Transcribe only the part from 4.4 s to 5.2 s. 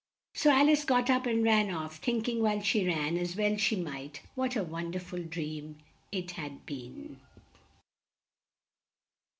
a won der